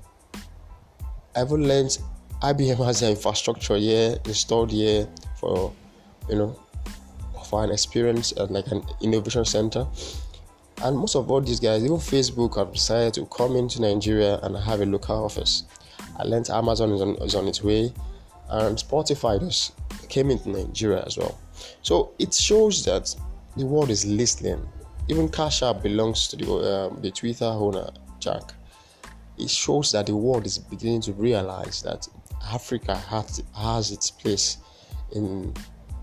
I've 1.35 1.51
learned 1.51 1.97
IBM 2.41 2.85
has 2.85 3.01
an 3.03 3.11
infrastructure 3.11 3.77
here 3.77 4.17
installed 4.25 4.71
here 4.71 5.07
for 5.39 5.73
you 6.29 6.35
know 6.35 6.59
for 7.49 7.63
an 7.63 7.71
experience 7.71 8.33
uh, 8.37 8.47
like 8.49 8.67
an 8.67 8.83
innovation 9.01 9.43
center 9.45 9.85
and 10.83 10.97
most 10.97 11.15
of 11.15 11.29
all 11.29 11.41
these 11.41 11.59
guys, 11.59 11.83
even 11.83 11.97
Facebook, 11.97 12.57
have 12.57 12.73
decided 12.73 13.13
to 13.15 13.25
come 13.27 13.55
into 13.55 13.81
Nigeria 13.81 14.39
and 14.41 14.57
have 14.57 14.81
a 14.81 14.85
local 14.85 15.25
office. 15.25 15.63
I 16.17 16.23
learned 16.23 16.49
Amazon 16.49 16.91
is 16.91 17.01
on, 17.01 17.15
is 17.17 17.35
on 17.35 17.47
its 17.47 17.63
way, 17.63 17.93
and 18.49 18.77
Spotify 18.77 19.39
just 19.39 19.73
came 20.09 20.31
into 20.31 20.49
Nigeria 20.49 21.03
as 21.05 21.17
well. 21.17 21.37
So 21.83 22.11
it 22.17 22.33
shows 22.33 22.83
that 22.85 23.15
the 23.57 23.65
world 23.65 23.89
is 23.89 24.05
listening. 24.05 24.67
Even 25.07 25.29
Cash 25.29 25.63
App 25.63 25.81
belongs 25.81 26.27
to 26.29 26.35
the, 26.35 26.51
um, 26.51 27.01
the 27.01 27.11
Twitter 27.11 27.45
owner, 27.45 27.89
Jack. 28.19 28.53
It 29.37 29.49
shows 29.49 29.91
that 29.91 30.05
the 30.05 30.15
world 30.15 30.45
is 30.45 30.57
beginning 30.57 31.01
to 31.01 31.13
realize 31.13 31.81
that 31.81 32.07
Africa 32.51 32.95
has, 32.95 33.43
has 33.55 33.91
its 33.91 34.11
place 34.11 34.57
in 35.13 35.53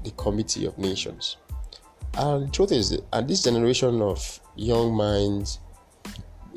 the 0.04 0.10
Committee 0.12 0.66
of 0.66 0.76
Nations. 0.78 1.36
And 2.14 2.48
the 2.48 2.50
truth 2.50 2.72
is, 2.72 2.98
at 3.12 3.28
this 3.28 3.42
generation 3.42 4.02
of 4.02 4.40
young 4.56 4.94
minds, 4.94 5.60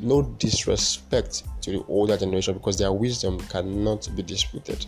no 0.02 0.24
disrespect 0.24 1.44
to 1.62 1.72
the 1.72 1.86
older 1.88 2.18
generation 2.18 2.56
because 2.56 2.78
their 2.78 2.92
wisdom 2.92 3.40
cannot 3.42 4.10
be 4.16 4.24
disputed. 4.24 4.86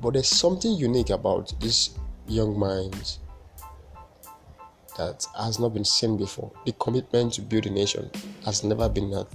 But 0.00 0.14
there's 0.14 0.28
something 0.28 0.72
unique 0.72 1.10
about 1.10 1.52
these 1.60 1.90
young 2.28 2.58
minds 2.58 3.18
that 4.96 5.26
has 5.38 5.58
not 5.58 5.74
been 5.74 5.84
seen 5.84 6.16
before. 6.16 6.52
The 6.66 6.72
commitment 6.72 7.34
to 7.34 7.42
build 7.42 7.66
a 7.66 7.70
nation 7.70 8.10
has 8.44 8.64
never 8.64 8.88
been 8.88 9.12
at, 9.12 9.26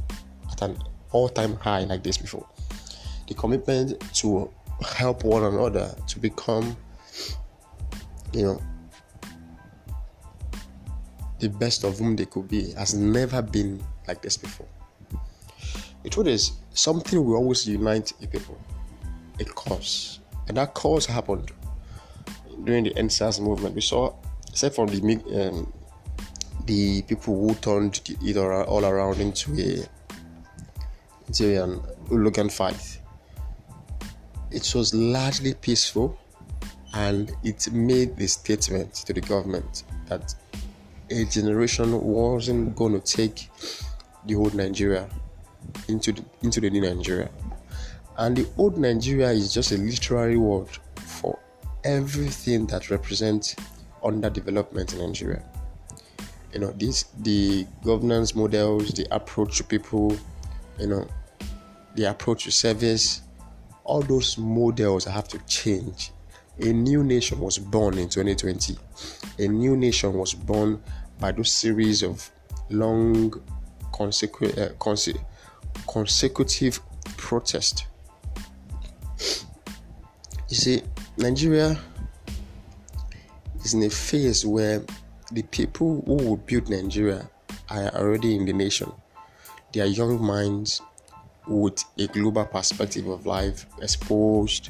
at 0.52 0.62
an 0.62 0.78
all 1.12 1.30
time 1.30 1.56
high 1.58 1.84
like 1.86 2.04
this 2.04 2.18
before. 2.18 2.48
The 3.28 3.34
commitment 3.34 4.00
to 4.16 4.52
help 4.86 5.24
one 5.24 5.44
another 5.44 5.96
to 6.08 6.20
become, 6.20 6.78
you 8.34 8.44
know, 8.44 8.62
the 11.40 11.50
best 11.50 11.84
of 11.84 12.00
whom 12.00 12.16
they 12.16 12.26
could 12.26 12.48
be 12.48 12.72
has 12.74 12.94
never 12.94 13.42
been 13.42 13.84
like 14.08 14.22
this 14.22 14.38
before. 14.38 14.68
The 16.04 16.10
truth 16.10 16.28
is, 16.28 16.52
something 16.74 17.24
will 17.24 17.36
always 17.36 17.68
unite 17.68 18.14
a 18.24 18.28
people, 18.28 18.58
a 19.40 19.46
cause. 19.46 20.20
And 20.48 20.58
that 20.58 20.74
cause 20.74 21.06
happened 21.06 21.52
during 22.64 22.86
the 22.86 22.92
EndSARS 22.92 23.42
movement. 23.42 23.76
We 23.76 23.82
saw, 23.82 24.16
except 24.58 24.76
from 24.76 24.88
the 24.88 25.50
um, 25.50 25.72
the 26.66 27.04
people 27.04 27.48
who 27.48 27.54
turned 27.54 28.02
it 28.24 28.38
all 28.38 28.84
around 28.86 29.20
into 29.20 29.52
a 29.54 29.86
into 31.28 31.64
an 31.64 31.80
hooligan 32.10 32.50
fight. 32.50 33.00
It 34.50 34.74
was 34.74 34.96
largely 34.96 35.54
peaceful, 35.54 36.18
and 36.96 37.32
it 37.44 37.72
made 37.72 38.18
the 38.18 38.26
statement 38.26 38.96
to 39.06 39.14
the 39.14 39.22
government 39.22 39.84
that 40.08 40.34
a 41.12 41.24
generation 41.26 42.02
wasn't 42.02 42.76
going 42.76 43.00
to 43.00 43.16
take 43.18 43.52
the 44.26 44.34
old 44.34 44.56
Nigeria 44.56 45.08
into 45.88 46.14
the, 46.14 46.26
into 46.42 46.62
the 46.62 46.72
new 46.72 46.82
Nigeria. 46.82 47.30
And 48.18 48.36
the 48.36 48.50
old 48.58 48.80
Nigeria 48.80 49.30
is 49.30 49.54
just 49.54 49.72
a 49.72 49.78
literary 49.78 50.38
word 50.38 50.70
for 50.96 51.38
everything 51.84 52.66
that 52.68 52.90
represents 52.90 53.56
underdevelopment 54.12 54.94
in 54.94 55.00
Nigeria. 55.00 55.44
You 56.54 56.60
know, 56.60 56.72
this 56.72 57.04
the 57.20 57.68
governance 57.84 58.34
models, 58.36 58.92
the 58.92 59.08
approach 59.12 59.58
to 59.58 59.64
people, 59.64 60.18
you 60.80 60.88
know, 60.88 61.08
the 61.96 62.06
approach 62.06 62.46
to 62.46 62.52
service, 62.52 63.22
all 63.84 64.02
those 64.02 64.38
models 64.38 65.06
have 65.06 65.28
to 65.30 65.40
change. 65.48 66.12
A 66.60 66.74
new 66.74 67.04
nation 67.04 67.40
was 67.40 67.58
born 67.60 67.98
in 67.98 68.10
2020. 68.10 68.78
A 69.40 69.48
new 69.48 69.78
nation 69.78 70.14
was 70.14 70.34
born 70.34 70.82
by 71.20 71.32
those 71.32 71.54
series 71.54 72.02
of 72.04 72.32
long 72.70 73.32
consecu- 73.94 74.58
uh, 74.58 74.74
conse- 74.76 75.24
consecutive 75.88 76.80
protests. 77.18 77.86
You 80.50 80.56
see, 80.56 80.82
Nigeria 81.18 81.78
is 83.68 83.74
in 83.74 83.84
a 83.84 83.90
phase 83.90 84.46
where 84.46 84.82
the 85.34 85.44
people 85.44 86.02
who 86.06 86.14
will 86.16 86.38
build 86.38 86.70
Nigeria 86.70 87.30
are 87.70 87.90
already 87.96 88.34
in 88.36 88.46
the 88.46 88.54
nation. 88.54 88.90
They 89.74 89.82
are 89.82 89.86
young 89.86 90.24
minds 90.24 90.82
with 91.48 91.84
a 91.98 92.08
global 92.08 92.46
perspective 92.46 93.08
of 93.08 93.26
life, 93.26 93.66
exposed, 93.82 94.70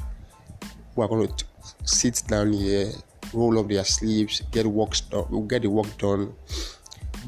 who 0.96 1.01
are 1.04 1.08
going 1.08 1.27
to 1.27 1.46
sit 1.84 2.24
down 2.27 2.54
here, 2.54 2.92
roll 3.34 3.60
up 3.60 3.68
their 3.68 3.84
sleeves, 3.84 4.42
get 4.51 4.66
work 4.66 4.94
done, 5.12 5.25
uh, 5.32 5.39
get 5.42 5.62
the 5.62 5.70
work 5.70 5.96
done, 6.00 6.34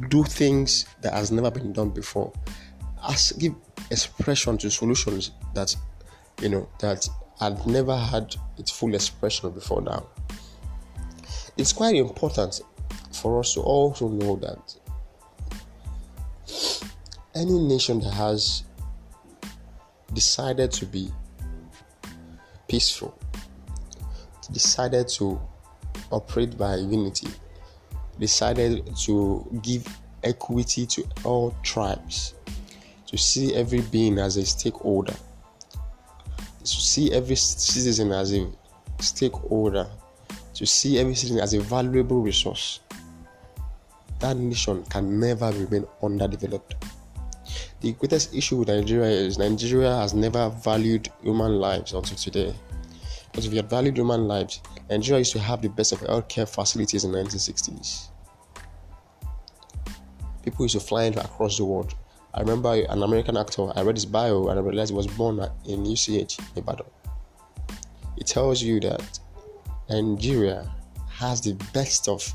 do 0.09 0.23
things 0.23 0.87
that 1.01 1.13
has 1.13 1.31
never 1.31 1.51
been 1.51 1.71
done 1.71 1.89
before. 1.91 2.33
As 3.07 3.31
give 3.33 3.53
expression 3.91 4.57
to 4.57 4.71
solutions 4.71 5.31
that 5.53 5.75
you 6.41 6.49
know 6.49 6.67
that 6.79 7.07
had 7.39 7.65
never 7.67 7.95
had 7.95 8.35
its 8.57 8.71
full 8.71 8.93
expression 8.95 9.51
before 9.51 9.81
now. 9.81 10.07
It's 11.59 11.73
quite 11.73 11.95
important 11.95 12.61
for 13.11 13.41
us 13.41 13.53
to 13.55 13.59
also 13.59 14.07
know 14.07 14.37
that 14.37 14.75
any 17.35 17.59
nation 17.59 17.99
that 17.99 18.13
has 18.13 18.63
decided 20.13 20.71
to 20.71 20.85
be 20.85 21.11
peaceful, 22.69 23.13
decided 24.53 25.09
to 25.09 25.37
operate 26.11 26.57
by 26.57 26.77
unity, 26.77 27.27
decided 28.17 28.95
to 28.99 29.45
give 29.61 29.85
equity 30.23 30.85
to 30.85 31.03
all 31.25 31.53
tribes, 31.61 32.35
to 33.05 33.17
see 33.17 33.53
every 33.53 33.81
being 33.81 34.17
as 34.17 34.37
a 34.37 34.45
stakeholder, 34.45 35.15
to 36.59 36.65
see 36.65 37.11
every 37.11 37.35
citizen 37.35 38.13
as 38.13 38.33
a 38.33 38.47
stakeholder, 39.01 39.89
to 40.59 40.65
see 40.65 40.99
every 40.99 41.13
as 41.13 41.53
a 41.53 41.59
valuable 41.61 42.21
resource. 42.21 42.81
That 44.19 44.35
nation 44.35 44.83
can 44.89 45.17
never 45.17 45.53
remain 45.53 45.87
underdeveloped. 46.03 46.75
The 47.79 47.93
greatest 47.93 48.35
issue 48.35 48.57
with 48.57 48.67
Nigeria 48.67 49.09
is 49.09 49.37
Nigeria 49.37 49.95
has 49.95 50.13
never 50.13 50.49
valued 50.49 51.07
human 51.23 51.61
lives 51.61 51.93
until 51.93 52.17
today. 52.17 52.53
Because 53.31 53.45
if 53.45 53.53
you 53.53 53.59
had 53.59 53.69
valued 53.69 53.95
human 53.95 54.27
lives, 54.27 54.59
Nigeria 54.89 55.19
used 55.19 55.31
to 55.31 55.39
have 55.39 55.61
the 55.61 55.69
best 55.69 55.93
of 55.93 55.99
healthcare 56.01 56.49
facilities 56.49 57.05
in 57.05 57.13
the 57.13 57.19
1960s. 57.19 58.09
People 60.43 60.65
used 60.65 60.73
to 60.75 60.81
fly 60.81 61.03
across 61.05 61.55
the 61.57 61.63
world. 61.63 61.95
I 62.33 62.41
remember 62.41 62.73
an 62.73 63.01
American 63.01 63.37
actor, 63.37 63.71
I 63.77 63.81
read 63.83 63.95
his 63.95 64.05
bio 64.05 64.49
and 64.49 64.59
I 64.59 64.61
realized 64.61 64.91
he 64.91 64.97
was 64.97 65.07
born 65.07 65.39
in 65.65 65.85
UCH 65.85 66.37
in 66.37 66.45
Ibadan. 66.57 66.85
It 68.17 68.27
tells 68.27 68.61
you 68.61 68.81
that 68.81 69.19
Nigeria 69.89 70.69
has 71.09 71.41
the 71.41 71.53
best 71.73 72.07
of 72.07 72.33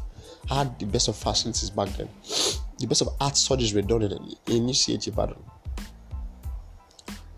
had 0.49 0.79
the 0.79 0.87
best 0.87 1.09
of 1.09 1.17
facilities 1.17 1.71
back 1.71 1.89
then 1.97 2.09
the 2.79 2.87
best 2.87 3.03
of 3.03 3.09
art 3.21 3.35
surgeries 3.35 3.75
were 3.75 3.83
done 3.83 4.03
in, 4.03 4.13
in 4.47 4.69
UCH 4.69 5.09
Ibadan. 5.09 5.43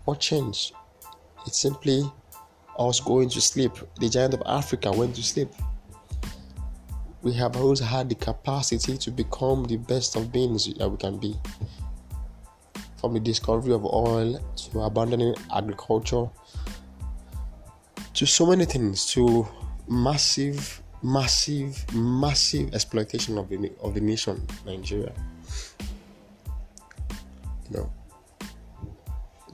What 0.05 0.19
changed? 0.19 0.73
It's 1.45 1.59
simply 1.59 2.03
us 2.77 2.99
going 2.99 3.29
to 3.29 3.41
sleep. 3.41 3.71
The 3.99 4.09
giant 4.09 4.33
of 4.33 4.43
Africa 4.45 4.91
went 4.91 5.15
to 5.15 5.23
sleep. 5.23 5.49
We 7.21 7.33
have 7.33 7.55
always 7.55 7.79
had 7.79 8.09
the 8.09 8.15
capacity 8.15 8.97
to 8.97 9.11
become 9.11 9.63
the 9.65 9.77
best 9.77 10.15
of 10.15 10.31
beings 10.31 10.73
that 10.73 10.89
we 10.89 10.97
can 10.97 11.17
be. 11.17 11.35
From 12.99 13.13
the 13.13 13.19
discovery 13.19 13.73
of 13.73 13.85
oil 13.85 14.39
to 14.71 14.81
abandoning 14.81 15.35
agriculture 15.55 16.29
to 18.13 18.25
so 18.25 18.47
many 18.47 18.65
things 18.65 19.05
to 19.13 19.47
massive 19.87 20.81
massive, 21.03 21.85
massive 21.93 22.73
exploitation 22.73 23.37
of 23.37 23.49
the 23.49 23.71
of 23.81 23.93
the 23.93 24.01
nation, 24.01 24.45
Nigeria. 24.65 25.13
You 27.69 27.77
know, 27.77 27.93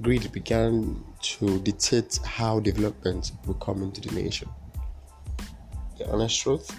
greed 0.01 0.31
began 0.31 1.03
to 1.21 1.59
dictate 1.59 2.19
how 2.23 2.59
development 2.59 3.31
will 3.45 3.55
come 3.55 3.83
into 3.83 4.01
the 4.01 4.13
nation. 4.21 4.49
The 5.97 6.09
honest 6.11 6.39
truth, 6.41 6.75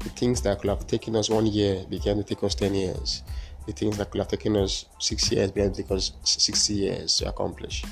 the 0.00 0.08
things 0.10 0.42
that 0.42 0.60
could 0.60 0.70
have 0.70 0.86
taken 0.86 1.16
us 1.16 1.28
one 1.28 1.46
year 1.46 1.84
began 1.88 2.16
to 2.16 2.24
take 2.24 2.42
us 2.42 2.54
ten 2.54 2.74
years. 2.74 3.22
The 3.66 3.72
things 3.72 3.96
that 3.96 4.10
could 4.10 4.18
have 4.18 4.28
taken 4.28 4.56
us 4.56 4.84
six 4.98 5.30
years 5.32 5.50
began 5.50 5.72
to 5.72 5.82
take 5.82 5.90
us 5.90 6.12
sixty 6.24 6.74
years 6.74 7.16
to 7.18 7.28
accomplish 7.28 7.84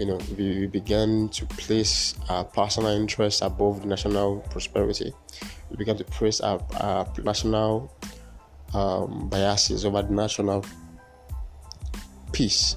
you 0.00 0.06
know, 0.06 0.18
we, 0.38 0.60
we 0.60 0.66
began 0.66 1.28
to 1.28 1.44
place 1.44 2.14
our 2.30 2.42
personal 2.42 2.88
interests 2.90 3.42
above 3.42 3.82
the 3.82 3.86
national 3.86 4.38
prosperity. 4.48 5.12
We 5.68 5.76
began 5.76 5.98
to 5.98 6.04
place 6.04 6.40
our, 6.40 6.58
our 6.80 7.06
national 7.22 7.94
um, 8.72 9.28
biases 9.28 9.84
over 9.84 10.02
national 10.04 10.64
peace 12.32 12.76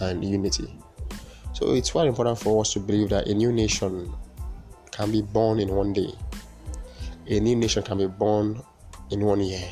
and 0.00 0.24
unity. 0.24 0.74
So 1.52 1.74
it's 1.74 1.90
quite 1.90 2.08
important 2.08 2.38
for 2.38 2.62
us 2.62 2.72
to 2.72 2.80
believe 2.80 3.10
that 3.10 3.28
a 3.28 3.34
new 3.34 3.52
nation 3.52 4.10
can 4.92 5.12
be 5.12 5.20
born 5.20 5.60
in 5.60 5.68
one 5.68 5.92
day. 5.92 6.14
A 7.26 7.38
new 7.38 7.54
nation 7.54 7.82
can 7.82 7.98
be 7.98 8.06
born 8.06 8.62
in 9.10 9.20
one 9.20 9.40
year. 9.40 9.68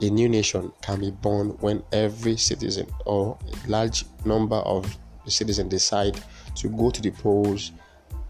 A 0.00 0.10
new 0.10 0.28
nation 0.28 0.72
can 0.82 0.98
be 0.98 1.12
born 1.12 1.50
when 1.60 1.84
every 1.92 2.36
citizen 2.36 2.88
or 3.06 3.38
a 3.46 3.70
large 3.70 4.04
number 4.24 4.56
of 4.56 4.98
the 5.24 5.30
citizens 5.30 5.70
decide 5.70 6.20
to 6.56 6.68
go 6.68 6.90
to 6.90 7.00
the 7.00 7.10
polls 7.10 7.72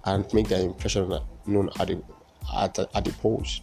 and 0.05 0.33
make 0.33 0.49
their 0.49 0.63
impression 0.63 1.19
known 1.47 1.71
at 1.79 1.89
the, 1.89 2.03
at, 2.57 2.79
at 2.79 3.05
the 3.05 3.13
polls. 3.21 3.63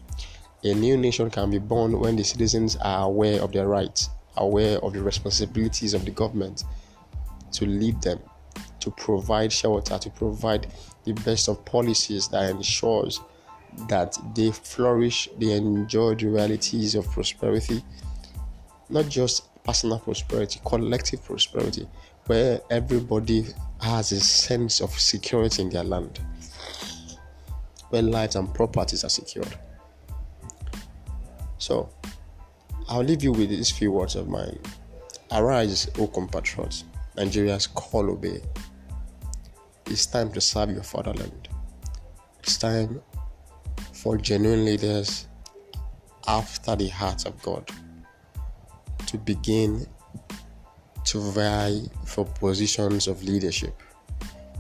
A 0.64 0.74
new 0.74 0.98
nation 0.98 1.30
can 1.30 1.50
be 1.50 1.58
born 1.58 2.00
when 2.00 2.16
the 2.16 2.24
citizens 2.24 2.76
are 2.78 3.06
aware 3.06 3.42
of 3.42 3.52
their 3.52 3.68
rights, 3.68 4.10
aware 4.38 4.78
of 4.80 4.94
the 4.94 5.02
responsibilities 5.02 5.94
of 5.94 6.06
the 6.06 6.12
government 6.12 6.64
to 7.54 7.66
lead 7.66 8.02
them, 8.02 8.20
to 8.80 8.92
provide 8.92 9.52
shelter, 9.52 9.98
to 9.98 10.10
provide 10.12 10.68
the 11.06 11.14
best 11.14 11.50
of 11.50 11.64
policies 11.66 12.28
that 12.28 12.50
ensures 12.50 13.20
that 13.88 14.18
they 14.36 14.52
flourish, 14.52 15.30
they 15.40 15.52
enjoy 15.52 16.16
the 16.16 16.28
realities 16.28 16.96
of 16.96 17.10
prosperity, 17.10 17.84
not 18.90 19.08
just 19.08 19.48
personal 19.64 20.00
prosperity, 20.00 20.60
collective 20.66 21.24
prosperity, 21.24 21.88
where 22.28 22.62
everybody 22.70 23.46
has 23.82 24.12
a 24.12 24.20
sense 24.20 24.80
of 24.80 24.92
security 24.92 25.62
in 25.64 25.70
their 25.70 25.84
land, 25.84 26.20
where 27.90 28.02
lives 28.02 28.36
and 28.36 28.54
properties 28.54 29.04
are 29.04 29.10
secured. 29.10 29.58
So, 31.58 31.90
I'll 32.88 33.04
leave 33.04 33.24
you 33.24 33.32
with 33.32 33.50
these 33.50 33.72
few 33.72 33.92
words 33.92 34.16
of 34.16 34.28
mine. 34.28 34.60
Arise, 35.32 35.90
O 35.98 36.08
compatriots, 36.08 36.84
Nigeria's 37.16 37.68
call 37.68 38.10
obey. 38.10 38.42
It's 39.86 40.06
time 40.06 40.32
to 40.34 40.42
serve 40.42 40.72
your 40.72 40.84
fatherland. 40.84 41.50
It's 42.40 42.58
time 42.58 43.02
for 43.94 44.18
genuine 44.18 44.66
leaders 44.66 45.28
after 46.28 46.76
the 46.76 46.88
heart 46.88 47.26
of 47.26 47.42
God 47.44 47.70
to 49.08 49.18
begin 49.18 49.86
to 51.12 51.20
vie 51.20 51.82
for 52.06 52.24
positions 52.24 53.06
of 53.06 53.22
leadership. 53.22 53.76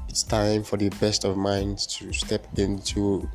It's 0.09 0.21
time 0.21 0.63
for 0.63 0.75
the 0.75 0.89
best 0.99 1.23
of 1.23 1.37
minds 1.37 1.87
to 1.95 2.11
step 2.11 2.45
into 2.57 3.29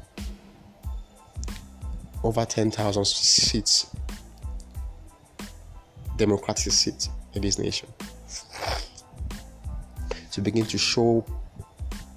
over 2.22 2.44
10,000 2.44 3.06
seats, 3.06 3.86
democratic 6.18 6.70
seats 6.74 7.08
in 7.32 7.40
this 7.40 7.58
nation. 7.58 7.88
To 10.32 10.42
begin 10.42 10.66
to 10.66 10.76
show 10.76 11.24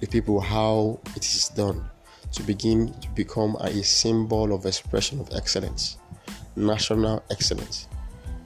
the 0.00 0.06
people 0.06 0.38
how 0.38 1.00
it 1.16 1.24
is 1.24 1.48
done, 1.48 1.82
to 2.32 2.42
begin 2.42 2.92
to 3.00 3.08
become 3.14 3.56
a 3.60 3.82
symbol 3.82 4.52
of 4.52 4.66
expression 4.66 5.18
of 5.18 5.30
excellence, 5.32 5.96
national 6.56 7.22
excellence. 7.30 7.88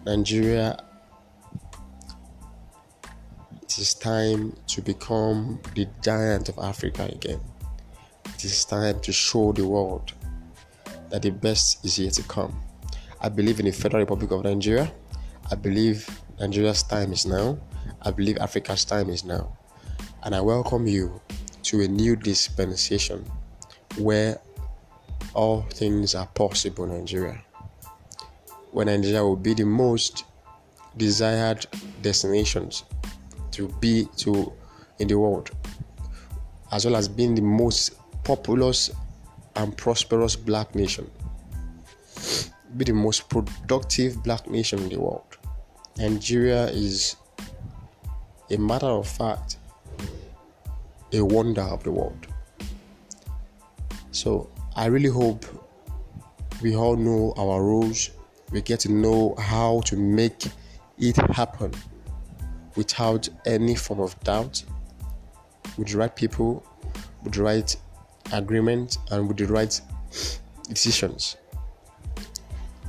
Nigeria 0.06 0.78
it 3.74 3.80
is 3.80 3.94
time 3.94 4.54
to 4.68 4.80
become 4.80 5.58
the 5.74 5.88
giant 6.00 6.48
of 6.48 6.56
Africa 6.58 7.08
again. 7.12 7.40
It 8.34 8.44
is 8.44 8.64
time 8.64 9.00
to 9.00 9.12
show 9.12 9.50
the 9.50 9.66
world 9.66 10.12
that 11.10 11.22
the 11.22 11.30
best 11.30 11.84
is 11.84 11.98
yet 11.98 12.12
to 12.12 12.22
come. 12.22 12.54
I 13.20 13.28
believe 13.28 13.58
in 13.58 13.66
the 13.66 13.72
Federal 13.72 14.02
Republic 14.02 14.30
of 14.30 14.44
Nigeria. 14.44 14.92
I 15.50 15.56
believe 15.56 16.08
Nigeria's 16.38 16.84
time 16.84 17.12
is 17.12 17.26
now. 17.26 17.58
I 18.02 18.12
believe 18.12 18.38
Africa's 18.38 18.84
time 18.84 19.10
is 19.10 19.24
now. 19.24 19.56
And 20.22 20.36
I 20.36 20.40
welcome 20.40 20.86
you 20.86 21.20
to 21.64 21.80
a 21.80 21.88
new 21.88 22.14
dispensation 22.14 23.24
where 23.98 24.38
all 25.32 25.62
things 25.62 26.14
are 26.14 26.26
possible 26.28 26.84
in 26.84 26.90
Nigeria. 26.98 27.42
Where 28.70 28.86
Nigeria 28.86 29.24
will 29.24 29.36
be 29.36 29.54
the 29.54 29.66
most 29.66 30.24
desired 30.96 31.66
destinations 32.02 32.84
to 33.54 33.68
be 33.80 34.06
to 34.16 34.52
in 34.98 35.08
the 35.08 35.18
world, 35.18 35.50
as 36.72 36.84
well 36.84 36.96
as 36.96 37.08
being 37.08 37.34
the 37.34 37.42
most 37.42 37.92
populous 38.24 38.90
and 39.56 39.76
prosperous 39.76 40.36
black 40.36 40.74
nation. 40.74 41.10
Be 42.76 42.84
the 42.84 42.92
most 42.92 43.28
productive 43.28 44.22
black 44.22 44.48
nation 44.48 44.80
in 44.80 44.88
the 44.88 45.00
world. 45.00 45.38
Nigeria 45.96 46.66
is 46.66 47.16
a 48.50 48.56
matter 48.56 48.86
of 48.86 49.06
fact 49.06 49.58
a 51.12 51.24
wonder 51.24 51.62
of 51.62 51.84
the 51.84 51.92
world. 51.92 52.26
So 54.10 54.50
I 54.74 54.86
really 54.86 55.08
hope 55.08 55.44
we 56.60 56.74
all 56.74 56.96
know 56.96 57.34
our 57.36 57.62
roles. 57.62 58.10
We 58.50 58.62
get 58.62 58.80
to 58.80 58.92
know 58.92 59.36
how 59.38 59.82
to 59.86 59.96
make 59.96 60.46
it 60.98 61.16
happen 61.32 61.72
without 62.76 63.28
any 63.46 63.74
form 63.74 64.00
of 64.00 64.18
doubt, 64.20 64.62
with 65.76 65.88
the 65.88 65.98
right 65.98 66.14
people, 66.14 66.64
with 67.22 67.34
the 67.34 67.42
right 67.42 67.76
agreement, 68.32 68.98
and 69.10 69.28
with 69.28 69.36
the 69.36 69.46
right 69.46 69.80
decisions. 70.68 71.36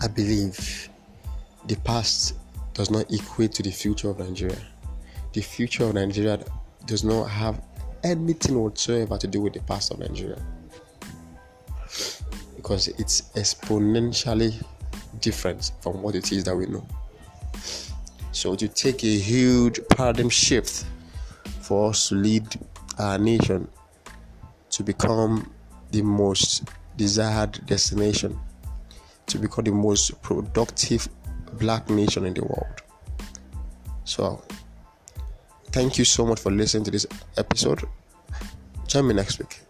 I 0.01 0.07
believe 0.07 0.89
the 1.67 1.75
past 1.77 2.35
does 2.73 2.91
not 2.91 3.11
equate 3.11 3.53
to 3.53 3.63
the 3.63 3.71
future 3.71 4.09
of 4.09 4.19
Nigeria. 4.19 4.57
The 5.33 5.41
future 5.41 5.85
of 5.85 5.93
Nigeria 5.93 6.43
does 6.85 7.03
not 7.03 7.25
have 7.25 7.61
anything 8.03 8.59
whatsoever 8.61 9.17
to 9.17 9.27
do 9.27 9.41
with 9.41 9.53
the 9.53 9.61
past 9.61 9.91
of 9.91 9.99
Nigeria 9.99 10.39
because 12.55 12.87
it's 12.87 13.21
exponentially 13.35 14.53
different 15.21 15.71
from 15.81 16.01
what 16.01 16.15
it 16.15 16.31
is 16.31 16.43
that 16.43 16.55
we 16.55 16.65
know. 16.65 16.85
So, 18.45 18.53
to 18.53 18.67
take 18.67 19.03
a 19.03 19.17
huge 19.17 19.79
paradigm 19.89 20.29
shift 20.29 20.85
for 21.61 21.89
us 21.89 22.09
to 22.09 22.15
lead 22.15 22.45
our 22.99 23.17
nation 23.17 23.67
to 24.69 24.83
become 24.83 25.51
the 25.89 26.03
most 26.03 26.69
desired 26.95 27.65
destination, 27.65 28.39
to 29.25 29.39
become 29.39 29.63
the 29.63 29.71
most 29.71 30.21
productive 30.21 31.09
black 31.53 31.89
nation 31.89 32.23
in 32.23 32.35
the 32.35 32.43
world. 32.43 32.83
So, 34.03 34.43
thank 35.71 35.97
you 35.97 36.05
so 36.05 36.23
much 36.23 36.39
for 36.39 36.51
listening 36.51 36.83
to 36.83 36.91
this 36.91 37.07
episode. 37.37 37.81
Join 38.85 39.07
me 39.07 39.15
next 39.15 39.39
week. 39.39 39.64